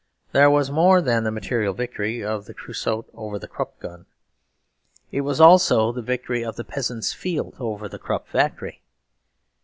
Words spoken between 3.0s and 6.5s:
over the Krupp gun. It was also the victory